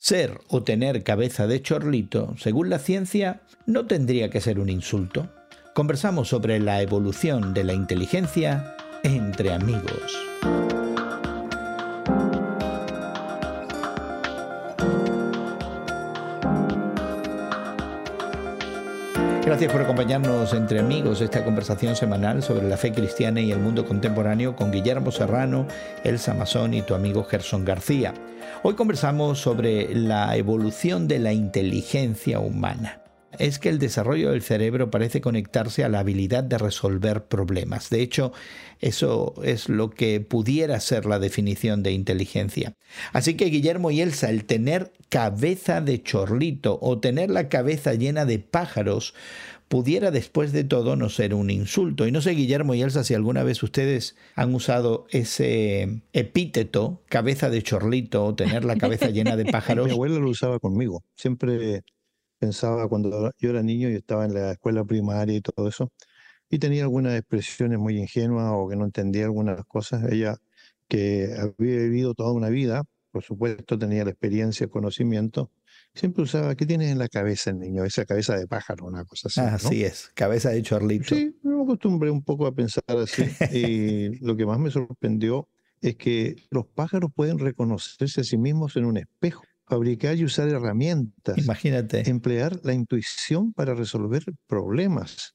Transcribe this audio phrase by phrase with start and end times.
[0.00, 5.28] Ser o tener cabeza de chorlito, según la ciencia, no tendría que ser un insulto.
[5.74, 10.16] Conversamos sobre la evolución de la inteligencia entre amigos.
[19.44, 23.84] Gracias por acompañarnos entre amigos esta conversación semanal sobre la fe cristiana y el mundo
[23.84, 25.66] contemporáneo con Guillermo Serrano,
[26.04, 28.14] Elsa Mazón y tu amigo Gerson García.
[28.62, 33.02] Hoy conversamos sobre la evolución de la inteligencia humana
[33.38, 37.90] es que el desarrollo del cerebro parece conectarse a la habilidad de resolver problemas.
[37.90, 38.32] De hecho,
[38.80, 42.74] eso es lo que pudiera ser la definición de inteligencia.
[43.12, 48.24] Así que Guillermo y Elsa, el tener cabeza de chorlito o tener la cabeza llena
[48.24, 49.14] de pájaros,
[49.68, 52.06] pudiera después de todo no ser un insulto.
[52.06, 57.50] Y no sé, Guillermo y Elsa, si alguna vez ustedes han usado ese epíteto, cabeza
[57.50, 59.86] de chorlito, o tener la cabeza llena de pájaros.
[59.86, 61.04] Mi abuela lo usaba conmigo.
[61.16, 61.82] Siempre
[62.38, 65.92] pensaba cuando yo era niño y estaba en la escuela primaria y todo eso,
[66.50, 70.10] y tenía algunas expresiones muy ingenuas o que no entendía algunas cosas.
[70.10, 70.36] Ella,
[70.88, 75.50] que había vivido toda una vida, por supuesto tenía la experiencia, el conocimiento,
[75.98, 77.84] siempre usaba, ¿qué tienes en la cabeza el niño?
[77.84, 79.40] Esa cabeza de pájaro, una cosa así.
[79.40, 81.14] Así es, cabeza de chorlito.
[81.14, 83.24] Sí, me acostumbré un poco a pensar así.
[83.52, 85.48] y lo que más me sorprendió
[85.80, 90.48] es que los pájaros pueden reconocerse a sí mismos en un espejo fabricar y usar
[90.48, 91.36] herramientas.
[91.36, 92.08] Imagínate.
[92.08, 95.34] Emplear la intuición para resolver problemas.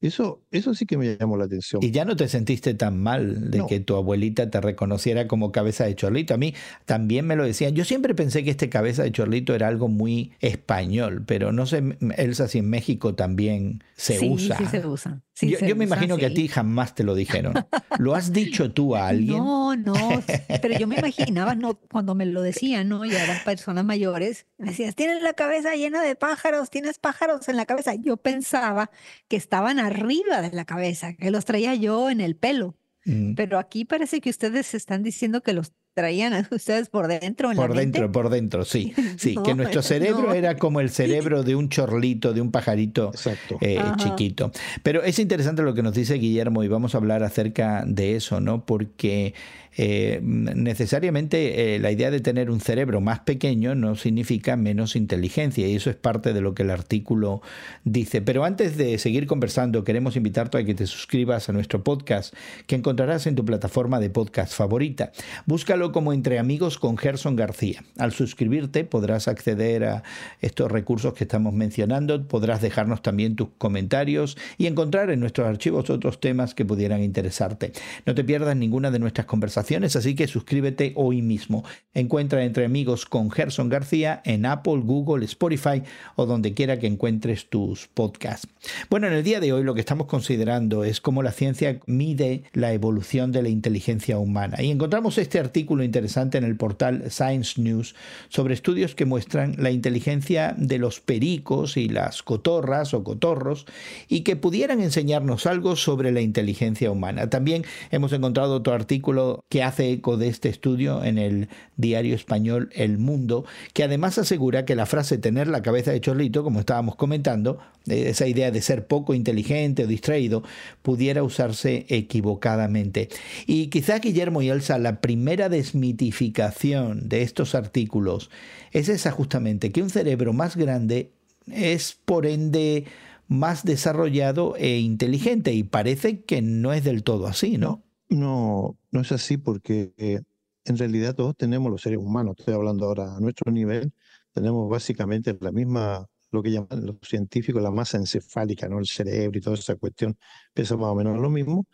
[0.00, 1.82] Eso, eso sí que me llamó la atención.
[1.84, 5.84] Y ya no te sentiste tan mal de que tu abuelita te reconociera como cabeza
[5.84, 6.32] de chorlito.
[6.32, 6.54] A mí
[6.86, 7.74] también me lo decían.
[7.74, 11.82] Yo siempre pensé que este cabeza de chorlito era algo muy español, pero no sé,
[12.16, 14.56] Elsa, si en México también se usa.
[14.56, 15.20] Sí, se usa.
[15.42, 17.52] yo, me imagino que a ti jamás te lo dijeron.
[17.98, 19.36] ¿Lo has dicho tú a alguien?
[19.36, 19.94] No, no,
[20.62, 23.04] pero yo me imaginaba no, cuando me lo decían, ¿no?
[23.04, 27.56] Y eran personas mayores, me decías, tienes la cabeza llena de pájaros, tienes pájaros en
[27.56, 27.94] la cabeza.
[27.96, 28.90] Yo pensaba
[29.28, 32.76] que estaban arriba de la cabeza, que los traía yo en el pelo.
[33.04, 33.34] Mm.
[33.34, 37.52] Pero aquí parece que ustedes están diciendo que los traían a ustedes por dentro.
[37.52, 38.94] por dentro, por dentro, sí.
[39.18, 43.12] Sí, que nuestro cerebro era como el cerebro de un chorlito, de un pajarito
[43.60, 44.50] eh, chiquito.
[44.82, 48.40] Pero es interesante lo que nos dice Guillermo y vamos a hablar acerca de eso,
[48.40, 48.64] ¿no?
[48.64, 49.34] Porque
[49.76, 55.68] eh, necesariamente eh, la idea de tener un cerebro más pequeño no significa menos inteligencia
[55.68, 57.40] y eso es parte de lo que el artículo
[57.84, 58.20] dice.
[58.20, 62.34] Pero antes de seguir conversando, queremos invitarte a que te suscribas a nuestro podcast
[62.66, 65.12] que encontrarás en tu plataforma de podcast favorita.
[65.46, 67.84] Búscalo como Entre Amigos con Gerson García.
[67.98, 70.02] Al suscribirte podrás acceder a
[70.40, 75.90] estos recursos que estamos mencionando, podrás dejarnos también tus comentarios y encontrar en nuestros archivos
[75.90, 77.72] otros temas que pudieran interesarte.
[78.06, 81.64] No te pierdas ninguna de nuestras conversaciones así que suscríbete hoy mismo.
[81.94, 85.82] Encuentra Entre Amigos con Gerson García en Apple, Google, Spotify
[86.16, 88.48] o donde quiera que encuentres tus podcasts.
[88.88, 92.44] Bueno, en el día de hoy lo que estamos considerando es cómo la ciencia mide
[92.52, 94.62] la evolución de la inteligencia humana.
[94.62, 97.94] Y encontramos este artículo interesante en el portal Science News
[98.28, 103.66] sobre estudios que muestran la inteligencia de los pericos y las cotorras o cotorros
[104.08, 107.30] y que pudieran enseñarnos algo sobre la inteligencia humana.
[107.30, 112.70] También hemos encontrado otro artículo que hace eco de este estudio en el diario español
[112.74, 116.96] El Mundo, que además asegura que la frase tener la cabeza de chorlito, como estábamos
[116.96, 120.42] comentando, esa idea de ser poco inteligente o distraído,
[120.82, 123.08] pudiera usarse equivocadamente.
[123.46, 128.30] Y quizá Guillermo y Elsa, la primera desmitificación de estos artículos
[128.72, 131.12] es esa justamente, que un cerebro más grande
[131.46, 132.86] es por ende
[133.28, 137.84] más desarrollado e inteligente y parece que no es del todo así, ¿no?
[138.08, 140.20] No, no es así porque eh,
[140.64, 143.92] en realidad todos tenemos los seres humanos, estoy hablando ahora a nuestro nivel,
[144.32, 148.78] tenemos básicamente la misma, lo que llaman los científicos la masa encefálica, ¿no?
[148.78, 150.16] El cerebro y toda esa cuestión
[150.54, 151.66] pesa más o menos lo mismo,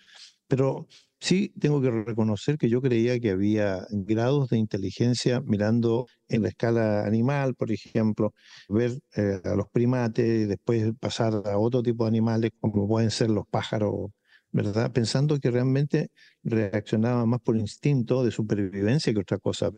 [0.49, 0.87] pero
[1.21, 6.49] sí tengo que reconocer que yo creía que había grados de inteligencia mirando en la
[6.49, 8.33] escala animal, por ejemplo,
[8.69, 13.11] ver eh, a los primates, y después pasar a otro tipo de animales como pueden
[13.11, 14.11] ser los pájaros
[14.53, 14.91] ¿verdad?
[14.93, 16.09] Pensando que realmente
[16.43, 19.71] reaccionaba más por instinto de supervivencia que otra cosa.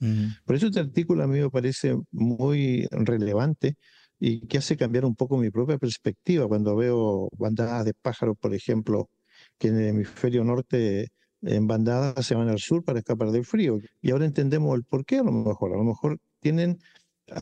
[0.45, 3.75] Por eso este artículo a mí me parece muy relevante
[4.21, 8.55] y que hace cambiar un poco mi propia perspectiva cuando veo bandadas de pájaros, por
[8.55, 9.11] ejemplo,
[9.59, 11.09] que en el hemisferio norte
[11.43, 13.79] en bandadas se van al sur para escapar del frío.
[14.01, 15.73] Y ahora entendemos el por qué a lo mejor.
[15.73, 16.79] A lo mejor tienen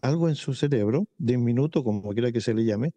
[0.02, 2.92] algo en su cerebro, diminuto, como quiera que se le llame,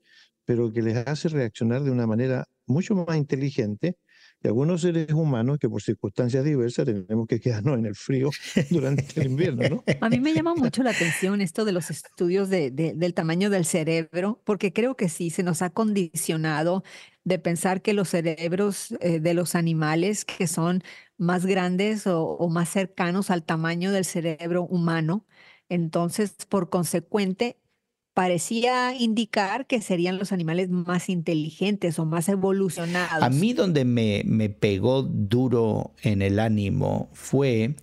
[0.46, 3.96] pero que les hace reaccionar de una manera mucho más inteligente
[4.41, 8.30] Y algunos seres humanos que por circunstancias diversas tenemos que quedarnos en el frío
[8.69, 9.83] durante el invierno, ¿no?
[10.00, 13.65] A mí me llama mucho la atención esto de los estudios de, del tamaño del
[13.65, 16.83] cerebro, porque creo que sí, se nos ha condicionado
[17.25, 20.83] de pensar que los cerebros eh, de los animales que son
[21.18, 25.25] más grandes o, o más cercanos al tamaño del cerebro humano,
[25.69, 27.59] entonces, por consecuente,
[28.13, 33.23] parecía indicar que serían los animales más inteligentes o más evolucionados.
[33.23, 37.75] A mí donde me, me pegó duro en el ánimo fue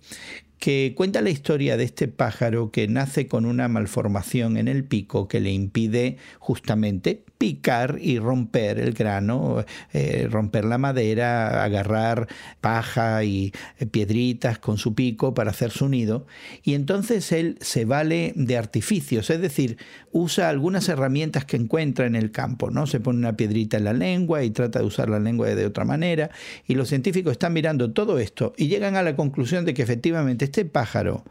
[0.59, 5.27] que cuenta la historia de este pájaro que nace con una malformación en el pico
[5.27, 9.63] que le impide justamente picar y romper el grano,
[9.93, 12.27] eh, romper la madera, agarrar
[12.61, 16.25] paja y eh, piedritas con su pico para hacer su nido.
[16.63, 19.77] Y entonces él se vale de artificios, es decir,
[20.11, 22.87] usa algunas herramientas que encuentra en el campo, ¿no?
[22.87, 25.85] Se pone una piedrita en la lengua y trata de usar la lengua de otra
[25.85, 26.29] manera.
[26.65, 30.45] Y los científicos están mirando todo esto y llegan a la conclusión de que efectivamente
[30.45, 31.23] este pájaro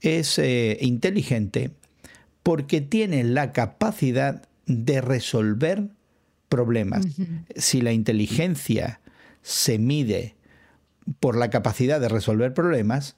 [0.00, 1.70] es eh, inteligente
[2.42, 5.88] porque tiene la capacidad de resolver
[6.48, 7.06] problemas.
[7.56, 9.00] Si la inteligencia
[9.42, 10.36] se mide
[11.20, 13.16] por la capacidad de resolver problemas,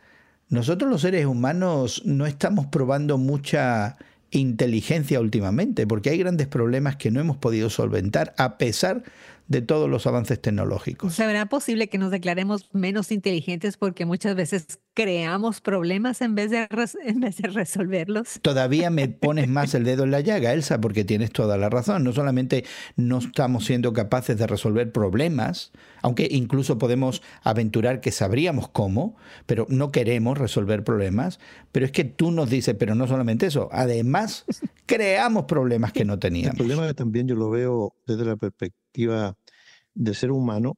[0.49, 3.97] nosotros los seres humanos no estamos probando mucha
[4.31, 9.03] inteligencia últimamente, porque hay grandes problemas que no hemos podido solventar a pesar
[9.49, 11.15] de todos los avances tecnológicos.
[11.15, 16.67] ¿Será posible que nos declaremos menos inteligentes porque muchas veces creamos problemas en vez de,
[17.05, 18.39] en vez de resolverlos?
[18.41, 22.05] Todavía me pones más el dedo en la llaga, Elsa, porque tienes toda la razón.
[22.05, 22.65] No solamente
[22.97, 29.17] no estamos siendo capaces de resolver problemas, aunque incluso podemos aventurar que sabríamos cómo,
[29.47, 31.39] pero no queremos resolver problemas.
[31.71, 34.47] Pero es que tú nos dices, pero no solamente eso, además
[34.87, 36.59] creamos problemas que no teníamos.
[36.59, 40.77] El problema también yo lo veo desde la perspectiva del ser humano,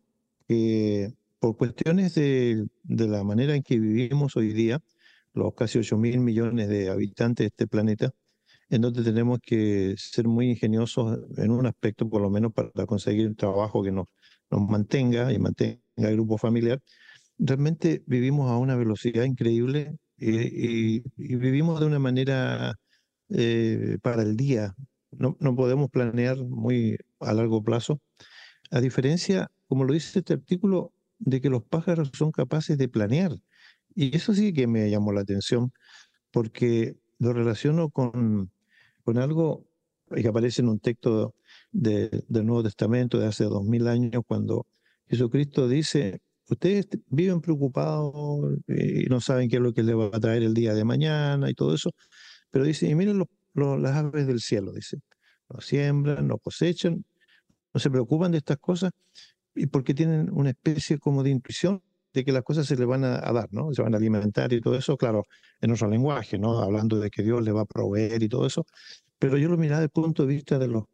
[0.48, 4.80] que por cuestiones de, la manera en que vivimos hoy día,
[5.34, 8.12] los casi 8 mil millones de habitantes de este planeta,
[8.70, 13.28] en donde tenemos que ser muy ingeniosos en un aspecto, por lo menos para conseguir
[13.28, 14.06] un trabajo que nos,
[14.50, 16.80] nos mantenga y mantenga el grupo familiar,
[17.38, 22.74] realmente vivimos a una velocidad increíble y, vivimos de una manera
[23.28, 24.74] eh, para el día.
[25.12, 28.00] No, podemos planear muy a largo plazo.
[28.70, 33.32] A diferencia, como lo dice este artículo, de que los pájaros son capaces de planear.
[33.94, 35.72] Y eso sí que me llamó la atención,
[36.30, 38.50] porque lo relaciono con,
[39.04, 39.66] con algo
[40.14, 41.34] que aparece en un texto
[41.72, 44.66] del Nuevo Testamento de hace dos mil años, cuando
[45.08, 50.20] Jesucristo dice, ustedes viven preocupados y no saben qué es lo que les va a
[50.20, 51.90] traer el día de mañana y todo eso,
[52.50, 53.18] pero dice, y miren
[53.56, 54.98] las aves del cielo, dice,
[55.48, 57.04] no siembran, no cosechan,
[57.72, 58.92] no se preocupan de estas cosas,
[59.54, 61.82] y porque tienen una especie como de intuición
[62.12, 63.72] de que las cosas se les van a, dar, ¿no?
[63.74, 65.24] Se van a alimentar y todo eso, claro,
[65.60, 66.58] en nuestro lenguaje, ¿no?
[66.58, 68.64] Hablando de que Dios le va a proveer y todo eso.
[69.18, 70.84] Pero yo lo miraba desde el punto de vista de los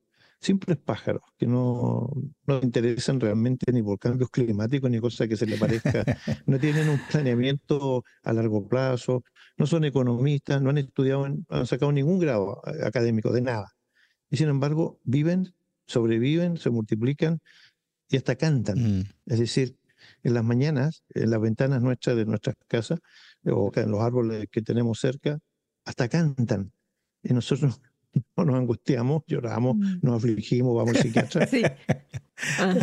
[0.43, 2.11] simples pájaros, que no,
[2.47, 6.05] no interesan realmente ni por cambios climáticos ni cosas que se les parezca.
[6.47, 9.23] No tienen un planeamiento a largo plazo,
[9.57, 13.73] no son economistas, no han estudiado, no han sacado ningún grado académico de nada.
[14.31, 15.55] Y sin embargo, viven,
[15.87, 17.39] sobreviven, se multiplican
[18.09, 18.99] y hasta cantan.
[18.99, 19.05] Mm.
[19.27, 19.77] Es decir,
[20.25, 22.99] en las mañanas, en las ventanas nuestras de nuestras casas,
[23.45, 25.39] o en los árboles que tenemos cerca,
[25.85, 26.73] hasta cantan.
[27.23, 27.81] Y nosotros
[28.37, 29.99] no nos angustiamos, lloramos, mm.
[30.03, 31.47] nos afligimos, vamos al psiquiatra.
[31.49, 31.63] sí.
[32.59, 32.75] Ah.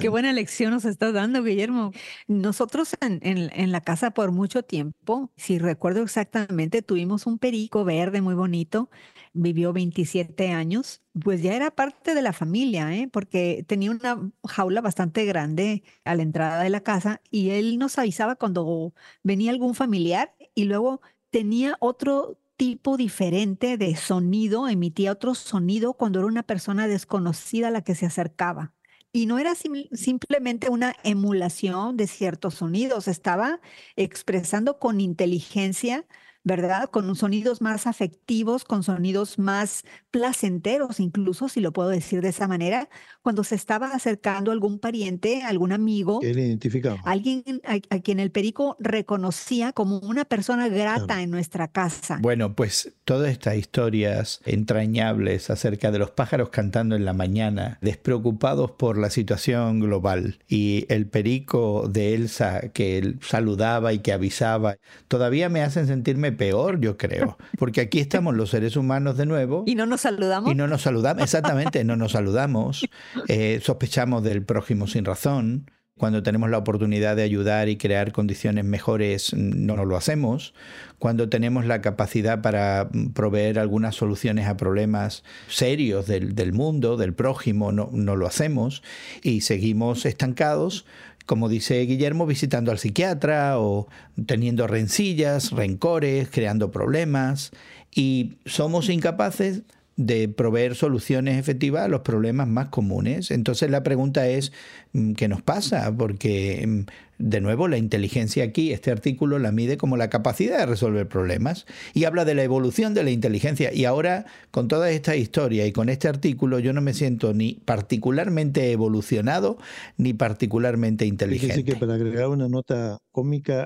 [0.00, 1.92] Qué buena lección nos estás dando, Guillermo.
[2.26, 8.22] Nosotros en, en, la casa por mucho tiempo, si recuerdo exactamente, tuvimos un perico verde
[8.22, 8.88] muy bonito,
[9.34, 13.08] vivió 27 años, pues ya era parte de la familia, ¿eh?
[13.12, 17.98] porque tenía una jaula bastante grande a la entrada de la casa y él nos
[17.98, 25.34] avisaba cuando venía algún familiar y luego tenía otro tipo diferente de sonido, emitía otro
[25.34, 28.72] sonido cuando era una persona desconocida a la que se acercaba.
[29.12, 33.60] Y no era simplemente una emulación de ciertos sonidos, estaba
[33.96, 36.06] expresando con inteligencia
[36.46, 36.88] ¿verdad?
[36.88, 42.46] Con sonidos más afectivos, con sonidos más placenteros, incluso si lo puedo decir de esa
[42.46, 42.88] manera,
[43.20, 47.00] cuando se estaba acercando algún pariente, algún amigo, él identificaba.
[47.04, 52.20] alguien a, quien el perico reconocía como una persona grata en nuestra casa.
[52.22, 58.70] Bueno, pues todas estas historias entrañables acerca de los pájaros cantando en la mañana, despreocupados
[58.70, 64.76] por la situación global, y el perico de Elsa que saludaba y que avisaba,
[65.08, 67.38] todavía me hacen sentirme peor, yo creo.
[67.58, 69.64] Porque aquí estamos los seres humanos de nuevo.
[69.66, 70.50] Y no nos saludamos.
[70.50, 72.86] Y no nos saludamos, exactamente, no nos saludamos.
[73.28, 75.70] Eh, sospechamos del prójimo sin razón.
[75.98, 80.52] Cuando tenemos la oportunidad de ayudar y crear condiciones mejores, no lo hacemos.
[80.98, 87.14] Cuando tenemos la capacidad para proveer algunas soluciones a problemas serios del, del mundo, del
[87.14, 88.82] prójimo, no, no lo hacemos.
[89.22, 90.84] Y seguimos estancados
[91.24, 93.88] como dice Guillermo, visitando al psiquiatra o
[94.26, 97.50] teniendo rencillas, rencores, creando problemas
[97.92, 99.62] y somos incapaces
[99.96, 103.30] de proveer soluciones efectivas a los problemas más comunes.
[103.30, 104.52] Entonces la pregunta es,
[104.92, 105.94] mm, ¿qué nos pasa?
[105.96, 106.80] Porque, mm,
[107.18, 111.64] de nuevo, la inteligencia aquí, este artículo la mide como la capacidad de resolver problemas
[111.94, 113.72] y habla de la evolución de la inteligencia.
[113.72, 117.54] Y ahora, con toda esta historia y con este artículo, yo no me siento ni
[117.64, 119.56] particularmente evolucionado
[119.96, 121.54] ni particularmente inteligente.
[121.54, 123.64] Así que para agregar una nota cómica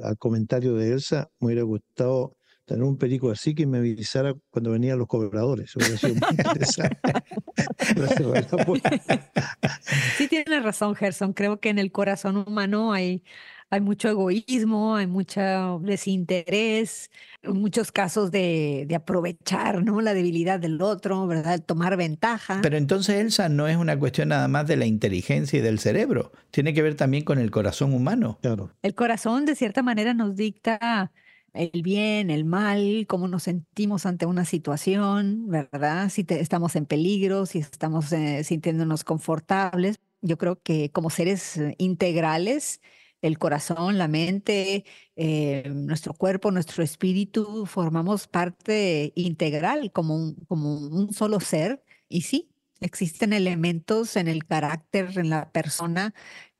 [0.00, 4.70] al comentario de Elsa, me hubiera gustado tener un perico así que me avisara cuando
[4.70, 5.72] venían los cobradores.
[10.16, 11.32] sí, tiene razón, Gerson.
[11.32, 13.22] Creo que en el corazón humano hay,
[13.70, 17.10] hay mucho egoísmo, hay mucho desinterés,
[17.42, 20.00] muchos casos de, de, aprovechar ¿no?
[20.00, 21.60] la debilidad del otro, ¿verdad?
[21.64, 22.60] Tomar ventaja.
[22.62, 26.32] Pero entonces, Elsa, no es una cuestión nada más de la inteligencia y del cerebro.
[26.50, 28.38] Tiene que ver también con el corazón humano.
[28.40, 28.70] Claro.
[28.82, 31.10] El corazón, de cierta manera, nos dicta
[31.54, 36.08] el bien, el mal, cómo nos sentimos ante una situación, ¿verdad?
[36.08, 40.00] Si estamos en peligro, si estamos eh, sintiéndonos confortables.
[40.22, 42.80] Yo creo que como seres eh, integrales,
[43.20, 44.84] el corazón, la mente,
[45.16, 51.82] eh, nuestro cuerpo, nuestro espíritu, formamos parte integral como un, como un solo ser.
[52.08, 56.14] Y sí, existen elementos en el carácter, en la persona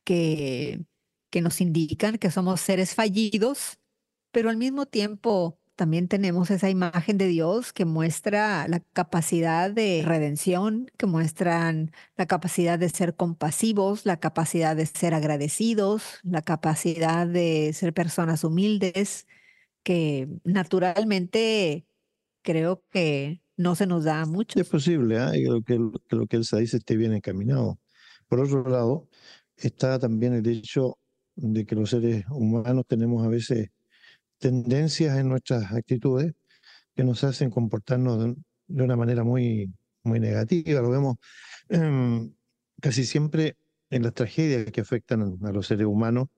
[0.04, 0.84] que,
[1.30, 3.78] que nos indican que somos seres fallidos,
[4.32, 10.02] pero al mismo tiempo también tenemos esa imagen de Dios que muestra la capacidad de
[10.04, 17.26] redención, que muestran la capacidad de ser compasivos, la capacidad de ser agradecidos, la capacidad
[17.26, 19.26] de ser personas humildes,
[19.82, 21.86] que naturalmente
[22.42, 24.60] creo que no se nos da mucho.
[24.60, 25.62] Es posible, ¿eh?
[25.66, 27.78] que, que, lo que Elsa dice esté bien encaminado.
[28.28, 29.08] Por otro lado,
[29.56, 30.98] está también el hecho
[31.34, 33.70] de que los seres humanos tenemos a veces
[34.42, 36.34] tendencias en nuestras actitudes
[36.96, 38.34] que nos hacen comportarnos
[38.68, 39.72] de, una manera muy,
[40.02, 40.80] muy negativa.
[40.82, 41.16] Lo vemos
[41.68, 42.34] em,
[42.80, 43.56] casi siempre
[43.90, 46.28] en las tragedias que afectan a los seres humanos.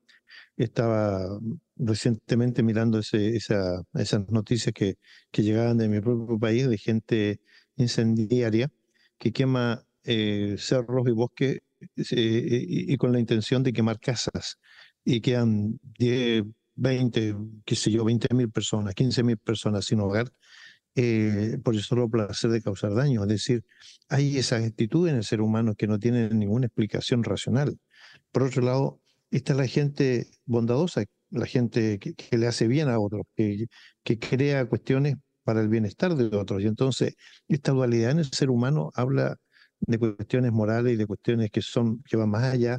[0.57, 1.27] Estaba
[1.77, 4.97] recientemente mirando esa, esas noticias que,
[5.33, 7.41] llegaban de mi propio país de gente
[7.77, 8.71] incendiaria
[9.19, 11.61] que quema eh, cerros y bosques
[11.97, 14.59] eh, y, con la intención de quemar casas
[15.05, 16.45] y quedan 10,
[16.77, 20.31] 20, qué sé yo, 20 mil personas, 15 mil personas sin hogar,
[20.97, 23.23] eh, por el solo placer de causar daño.
[23.23, 23.65] Es decir,
[24.09, 27.79] hay esa actitud en el ser humano que no tiene ninguna explicación racional.
[28.33, 29.01] Por otro lado,
[29.31, 33.67] está la gente bondadosa, la gente que, le hace bien a otros, que,
[34.19, 36.63] crea cuestiones para el bienestar de otros.
[36.63, 37.17] Y entonces,
[37.49, 39.37] esta dualidad en el ser humano habla
[39.81, 42.79] de cuestiones morales y de cuestiones que son que van más allá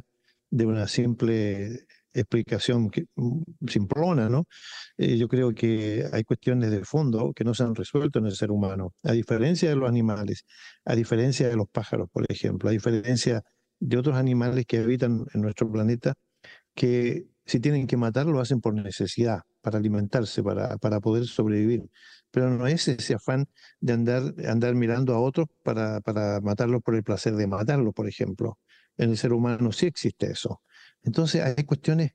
[0.50, 1.86] de una simple
[2.20, 4.46] explicación mm, simplona, ¿no?
[4.96, 8.36] Eh, yo creo que hay cuestiones de fondo que no se han resuelto en el
[8.36, 10.44] ser humano, a diferencia de los animales,
[10.84, 13.42] a diferencia de los pájaros, por ejemplo, a diferencia
[13.78, 16.14] de otros animales que habitan en nuestro planeta,
[16.74, 21.88] que si tienen que matar lo hacen por necesidad, para alimentarse, para, para poder sobrevivir.
[22.30, 23.46] Pero no es ese afán
[23.80, 28.08] de andar, andar mirando a otros para, para matarlos por el placer de matarlos, por
[28.08, 28.58] ejemplo.
[28.96, 30.62] En el ser humano sí existe eso.
[31.06, 32.12] Entonces hay cuestiones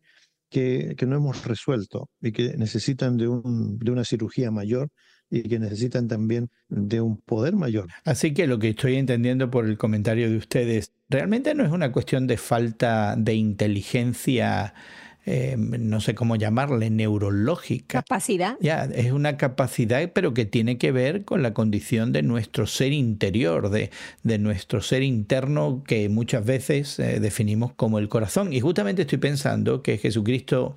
[0.50, 4.90] que, que, no hemos resuelto y que necesitan de, un, de una cirugía mayor
[5.30, 7.88] y que necesitan también de un poder mayor.
[8.04, 11.94] Así que lo que estoy entendiendo por el comentario de ustedes, realmente no es una
[11.94, 14.74] cuestión de falta de inteligencia
[15.26, 18.02] eh, no sé cómo llamarle, neurológica.
[18.02, 18.58] Capacidad.
[18.60, 22.92] Ya, es una capacidad, pero que tiene que ver con la condición de nuestro ser
[22.94, 23.92] interior, de,
[24.24, 28.54] de nuestro ser interno que muchas veces eh, definimos como el corazón.
[28.54, 30.76] Y justamente estoy pensando que Jesucristo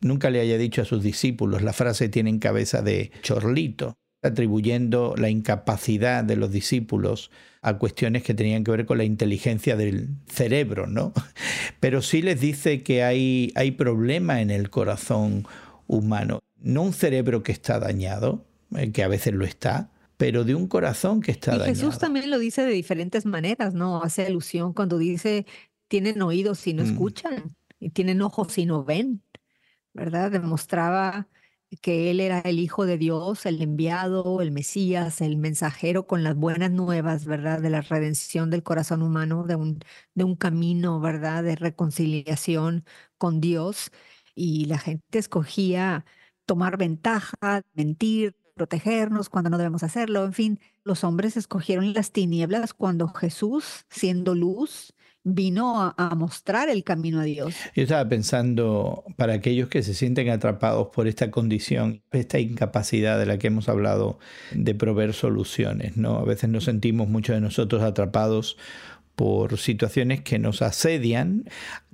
[0.00, 5.14] nunca le haya dicho a sus discípulos, la frase tiene en cabeza de chorlito, atribuyendo
[5.16, 10.08] la incapacidad de los discípulos a cuestiones que tenían que ver con la inteligencia del
[10.26, 11.12] cerebro, ¿no?
[11.80, 15.46] Pero sí les dice que hay, hay problema en el corazón
[15.86, 16.40] humano.
[16.60, 18.44] No un cerebro que está dañado,
[18.76, 21.74] eh, que a veces lo está, pero de un corazón que está y dañado.
[21.74, 24.02] Jesús también lo dice de diferentes maneras, ¿no?
[24.02, 25.46] Hace alusión cuando dice,
[25.88, 26.86] tienen oídos y no mm.
[26.86, 29.22] escuchan, y tienen ojos y no ven,
[29.92, 30.30] ¿verdad?
[30.30, 31.26] Demostraba
[31.80, 36.34] que él era el Hijo de Dios, el enviado, el Mesías, el mensajero con las
[36.36, 37.60] buenas nuevas, ¿verdad?
[37.60, 39.80] De la redención del corazón humano, de un,
[40.14, 41.42] de un camino, ¿verdad?
[41.44, 42.84] De reconciliación
[43.18, 43.90] con Dios.
[44.34, 46.04] Y la gente escogía
[46.46, 50.24] tomar ventaja, mentir, protegernos cuando no debemos hacerlo.
[50.24, 56.84] En fin, los hombres escogieron las tinieblas cuando Jesús, siendo luz, vino a, mostrar el
[56.84, 57.54] camino a Dios.
[57.74, 63.26] Yo estaba pensando, para aquellos que se sienten atrapados por esta condición, esta incapacidad de
[63.26, 64.18] la que hemos hablado
[64.52, 66.18] de proveer soluciones, ¿no?
[66.18, 68.56] A veces nos sentimos muchos de nosotros atrapados
[69.14, 71.44] por situaciones que nos asedian,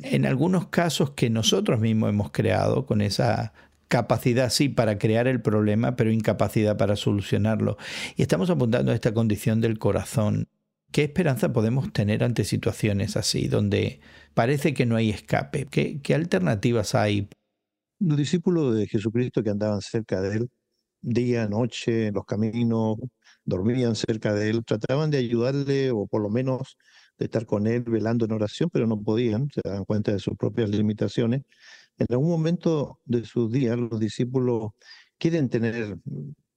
[0.02, 3.52] en algunos casos que nosotros mismos hemos creado con esa
[3.88, 7.76] capacidad sí para crear el problema, pero incapacidad para solucionarlo.
[8.16, 10.48] Y estamos apuntando a esta condición del corazón.
[10.92, 14.00] ¿Qué esperanza podemos tener ante situaciones así, donde
[14.34, 15.66] parece que no hay escape?
[15.66, 17.28] ¿Qué, qué alternativas hay?
[18.00, 20.50] Los discípulos de Jesucristo que andaban cerca de él,
[21.02, 22.96] día, noche, en los caminos,
[23.44, 26.76] dormían cerca de él, trataban de ayudarle o por lo menos
[27.18, 30.36] de estar con él velando en oración, pero no podían, se dan cuenta de sus
[30.36, 31.42] propias limitaciones.
[31.98, 34.72] En algún momento de sus días, los discípulos
[35.18, 35.98] quieren tener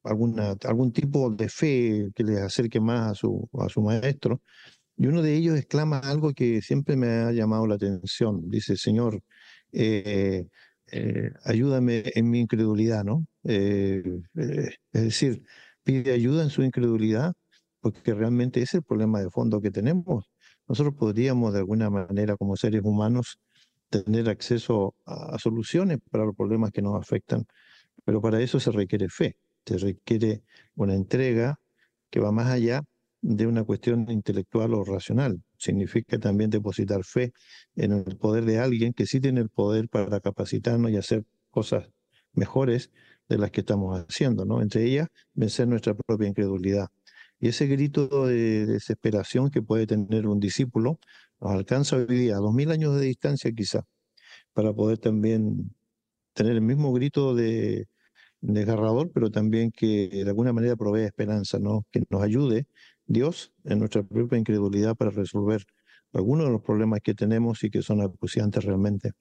[0.04, 4.42] alguna, algún tipo de fe que les acerque más a su, a su maestro.
[4.98, 8.50] Y uno de ellos exclama algo que siempre me ha llamado la atención.
[8.50, 9.22] Dice, Señor,
[9.72, 10.48] eh,
[10.92, 13.26] eh, ayúdame en mi incredulidad, ¿no?
[13.44, 14.04] Eh,
[14.94, 15.44] es decir,
[15.84, 17.34] pide ayuda en su incredulidad,
[17.80, 20.30] porque realmente es el problema de fondo que tenemos.
[20.68, 23.40] Nosotros podríamos de alguna manera como seres humanos
[23.90, 27.46] tener acceso a soluciones para los problemas que nos afectan,
[28.06, 30.44] pero para eso se requiere fe te requiere
[30.76, 31.60] una entrega
[32.10, 32.84] que va más allá
[33.22, 35.42] de una cuestión intelectual o racional.
[35.58, 37.34] Significa también depositar fe
[37.76, 41.90] en el poder de alguien que sí tiene el poder para capacitarnos y hacer cosas
[42.34, 42.92] mejores
[43.30, 44.62] de las que estamos haciendo, ¿no?
[44.62, 46.88] Entre ellas, vencer nuestra propia incredulidad.
[47.40, 51.00] Y ese grito de desesperación que puede tener un discípulo
[51.40, 53.84] nos alcanza hoy día, a dos mil años de distancia quizá,
[54.54, 55.74] para poder también
[56.34, 57.88] tener el mismo grito de,
[58.42, 61.86] desgarrador, pero también que de alguna manera provee esperanza, ¿no?
[61.92, 62.68] Que nos ayude
[63.06, 65.64] Dios en nuestra propia incredulidad para resolver
[66.14, 69.12] algunos de los problemas que tenemos y que son acuciantes realmente.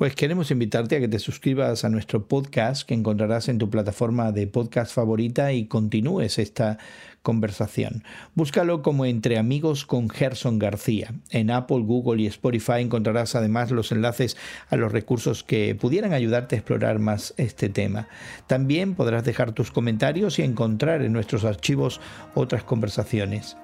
[0.00, 4.32] Pues queremos invitarte a que te suscribas a nuestro podcast que encontrarás en tu plataforma
[4.32, 6.78] de podcast favorita y continúes esta
[7.22, 8.02] conversación.
[8.34, 11.12] Búscalo como Entre Amigos con Gerson García.
[11.28, 14.38] En Apple, Google y Spotify encontrarás además los enlaces
[14.70, 18.08] a los recursos que pudieran ayudarte a explorar más este tema.
[18.46, 22.00] También podrás dejar tus comentarios y encontrar en nuestros archivos
[22.34, 23.58] otras conversaciones.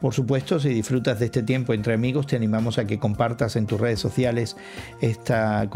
[0.00, 3.66] Por supuesto, si disfrutas de este tiempo entre amigos, te animamos a que compartas en
[3.66, 4.56] tus redes sociales
[5.02, 5.68] esta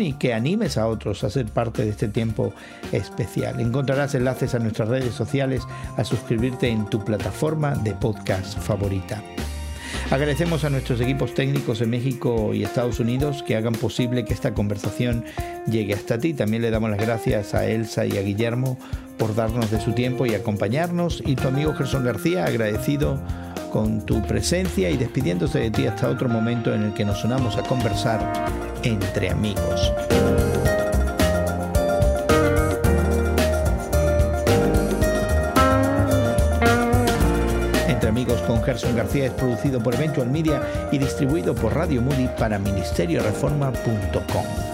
[0.00, 2.52] y que animes a otros a ser parte de este tiempo
[2.92, 3.60] especial.
[3.60, 5.62] Encontrarás enlaces a nuestras redes sociales,
[5.96, 9.22] a suscribirte en tu plataforma de podcast favorita.
[10.10, 14.54] Agradecemos a nuestros equipos técnicos en México y Estados Unidos que hagan posible que esta
[14.54, 15.24] conversación
[15.70, 16.34] llegue hasta ti.
[16.34, 18.76] También le damos las gracias a Elsa y a Guillermo
[19.18, 21.22] por darnos de su tiempo y acompañarnos.
[21.24, 23.20] Y tu amigo Gerson García, agradecido
[23.70, 27.56] con tu presencia y despidiéndose de ti hasta otro momento en el que nos unamos
[27.56, 29.92] a conversar entre amigos.
[37.88, 42.28] Entre amigos con Gerson García es producido por Eventual Media y distribuido por Radio Moody
[42.38, 44.69] para ministerioreforma.com.